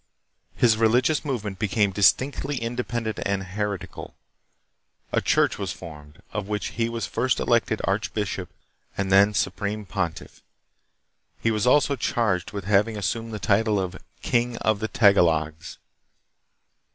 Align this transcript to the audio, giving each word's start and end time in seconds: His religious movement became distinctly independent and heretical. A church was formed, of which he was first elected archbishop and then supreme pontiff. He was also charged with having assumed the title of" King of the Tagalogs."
His 0.55 0.77
religious 0.77 1.23
movement 1.23 1.59
became 1.59 1.91
distinctly 1.91 2.57
independent 2.57 3.19
and 3.23 3.43
heretical. 3.43 4.15
A 5.11 5.21
church 5.21 5.59
was 5.59 5.73
formed, 5.73 6.23
of 6.33 6.47
which 6.47 6.69
he 6.69 6.89
was 6.89 7.05
first 7.05 7.39
elected 7.39 7.81
archbishop 7.83 8.49
and 8.97 9.11
then 9.11 9.35
supreme 9.35 9.85
pontiff. 9.85 10.41
He 11.39 11.51
was 11.51 11.67
also 11.67 11.95
charged 11.95 12.51
with 12.51 12.63
having 12.65 12.97
assumed 12.97 13.31
the 13.31 13.37
title 13.37 13.79
of" 13.79 13.95
King 14.31 14.57
of 14.57 14.79
the 14.79 14.87
Tagalogs." 14.87 15.77